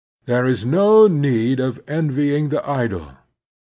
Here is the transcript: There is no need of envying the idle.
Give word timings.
There 0.25 0.47
is 0.47 0.65
no 0.65 1.07
need 1.07 1.59
of 1.59 1.79
envying 1.87 2.49
the 2.49 2.67
idle. 2.67 3.17